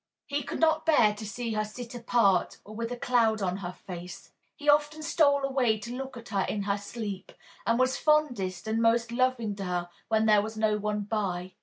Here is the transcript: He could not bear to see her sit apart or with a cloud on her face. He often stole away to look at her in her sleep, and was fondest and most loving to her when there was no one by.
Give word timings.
He 0.25 0.41
could 0.41 0.59
not 0.59 0.83
bear 0.83 1.13
to 1.13 1.27
see 1.27 1.53
her 1.53 1.63
sit 1.63 1.93
apart 1.93 2.57
or 2.65 2.73
with 2.73 2.91
a 2.91 2.97
cloud 2.97 3.39
on 3.39 3.57
her 3.57 3.71
face. 3.71 4.31
He 4.55 4.67
often 4.67 5.03
stole 5.03 5.43
away 5.45 5.77
to 5.77 5.95
look 5.95 6.17
at 6.17 6.29
her 6.29 6.41
in 6.49 6.63
her 6.63 6.79
sleep, 6.79 7.31
and 7.67 7.77
was 7.77 7.97
fondest 7.97 8.67
and 8.67 8.81
most 8.81 9.11
loving 9.11 9.55
to 9.57 9.65
her 9.65 9.89
when 10.07 10.25
there 10.25 10.41
was 10.41 10.57
no 10.57 10.79
one 10.79 11.01
by. 11.01 11.51